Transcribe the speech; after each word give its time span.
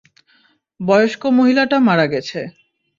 বয়স্ক 0.79 1.21
মহিলাটা 1.37 1.77
মারা 1.87 2.05
গেছে। 2.05 2.39